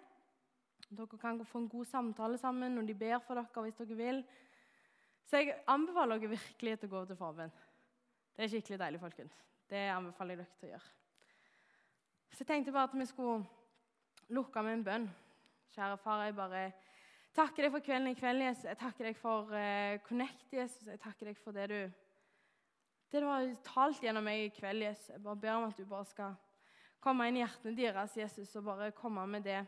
Dere 0.89 1.17
kan 1.19 1.41
få 1.45 1.59
en 1.59 1.67
god 1.67 1.85
samtale 1.89 2.37
sammen, 2.37 2.75
når 2.75 2.87
de 2.87 2.95
ber 2.95 3.17
for 3.19 3.35
dere 3.35 3.63
hvis 3.65 3.79
dere 3.81 3.97
vil. 3.97 4.21
Så 5.27 5.41
jeg 5.41 5.57
anbefaler 5.67 6.21
dere 6.21 6.35
virkelig 6.37 6.77
til 6.79 6.91
å 6.91 6.93
gå 6.93 7.05
til 7.09 7.19
forbønn. 7.19 7.51
Det 8.35 8.45
er 8.45 8.51
skikkelig 8.53 8.79
deilig, 8.79 9.01
folkens. 9.01 9.35
Det 9.69 9.81
anbefaler 9.91 10.37
jeg 10.37 10.43
dere 10.43 10.59
til 10.59 10.69
å 10.69 10.71
gjøre. 10.73 10.93
Så 12.31 12.41
jeg 12.41 12.47
tenkte 12.47 12.75
bare 12.75 12.89
at 12.91 12.95
vi 12.97 13.05
skulle 13.05 13.43
lukke 14.29 14.63
med 14.63 14.77
en 14.77 14.85
bønn. 14.85 15.09
Kjære 15.73 15.97
far, 15.97 16.23
jeg 16.25 16.35
bare 16.37 16.63
takker 17.33 17.65
deg 17.65 17.73
for 17.73 17.83
kvelden 17.83 18.11
i 18.11 18.17
kveld, 18.17 18.43
Jesus. 18.45 18.67
Jeg 18.69 18.79
takker 18.79 19.09
deg 19.09 19.17
for 19.17 19.51
uh, 19.51 19.99
Connect, 20.07 20.45
Jesus. 20.53 20.87
Jeg 20.87 21.01
takker 21.01 21.31
deg 21.31 21.39
for 21.41 21.55
det 21.55 21.67
du, 21.71 21.79
det 23.11 23.23
du 23.23 23.27
har 23.27 23.47
talt 23.65 24.03
gjennom 24.03 24.25
meg 24.25 24.45
i 24.45 24.51
kveld, 24.53 24.85
Jesus. 24.85 25.09
Jeg 25.15 25.23
bare 25.25 25.41
ber 25.45 25.55
om 25.57 25.67
at 25.69 25.79
du 25.79 25.85
bare 25.89 26.09
skal 26.09 26.35
komme 27.03 27.27
inn 27.27 27.41
i 27.41 27.43
hjertene 27.43 27.75
deres, 27.77 28.15
Jesus, 28.17 28.53
og 28.55 28.69
bare 28.69 28.93
komme 28.95 29.25
med 29.27 29.43
det 29.43 29.59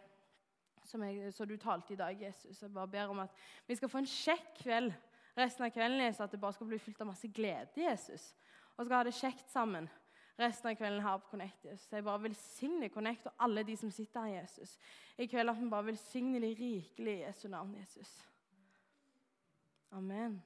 som, 0.86 1.04
jeg, 1.04 1.34
som 1.34 1.50
du 1.50 1.58
talte 1.60 1.96
i 1.96 2.00
dag, 2.00 2.22
Jesus. 2.22 2.62
Jeg 2.62 2.74
bare 2.74 2.88
ber 2.88 3.12
om 3.12 3.26
at 3.26 3.44
vi 3.68 3.76
skal 3.76 3.92
få 3.92 4.04
en 4.04 4.10
kjekk 4.10 4.54
kveld 4.62 4.94
resten 5.36 5.66
av 5.66 5.74
kvelden, 5.76 6.00
Jesus, 6.06 6.22
at 6.24 6.32
det 6.32 6.40
bare 6.40 6.56
skal 6.56 6.70
bli 6.70 6.80
fylt 6.80 7.02
av 7.04 7.10
masse 7.10 7.28
glede, 7.28 7.74
Jesus. 7.76 8.32
Og 8.76 8.86
skal 8.86 8.98
ha 9.00 9.06
det 9.08 9.18
kjekt 9.18 9.50
sammen 9.52 9.90
resten 10.40 10.70
av 10.70 10.76
kvelden 10.76 11.04
her 11.04 11.18
på 11.18 11.30
Connect. 11.30 11.66
Jesus. 11.66 11.92
Jeg 11.92 12.04
bare 12.04 12.24
velsigner 12.24 12.90
Connect 12.90 13.28
og 13.32 13.34
alle 13.40 13.64
de 13.64 13.78
som 13.78 13.92
sitter 13.92 14.26
her, 14.28 14.42
Jesus. 14.42 14.78
I 15.18 15.30
kveld 15.32 15.50
at 15.50 15.62
vi 15.62 15.70
bare 15.70 15.86
velsigner 15.86 16.40
de 16.40 16.56
rikelig 16.60 17.20
i 17.20 17.24
Jesu 17.24 17.48
navn, 17.48 17.76
Jesus. 17.80 18.18
Amen. 19.92 20.44